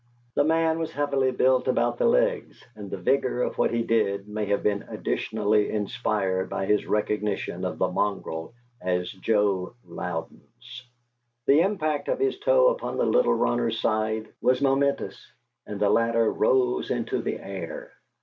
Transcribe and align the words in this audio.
The 0.33 0.43
man 0.43 0.79
was 0.79 0.91
heavily 0.91 1.29
built 1.29 1.67
about 1.67 1.99
the 1.99 2.07
legs, 2.07 2.65
and 2.75 2.89
the 2.89 2.97
vigor 2.97 3.43
of 3.43 3.59
what 3.59 3.69
he 3.69 3.83
did 3.83 4.27
may 4.27 4.45
have 4.47 4.63
been 4.63 4.83
additionally 4.89 5.69
inspired 5.69 6.49
by 6.49 6.65
his 6.65 6.87
recognition 6.87 7.63
of 7.63 7.77
the 7.77 7.87
mongrel 7.87 8.55
as 8.81 9.11
Joe 9.11 9.75
Louden's. 9.85 10.89
The 11.45 11.61
impact 11.61 12.07
of 12.07 12.17
his 12.17 12.39
toe 12.39 12.69
upon 12.69 12.97
the 12.97 13.05
little 13.05 13.35
runner's 13.35 13.79
side 13.79 14.27
was 14.41 14.59
momentous, 14.59 15.23
and 15.67 15.79
the 15.79 15.91
latter 15.91 16.31
rose 16.33 16.89
into 16.89 17.21
the 17.21 17.37
air. 17.39 17.91